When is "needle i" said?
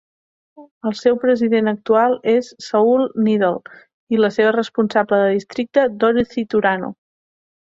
3.27-4.21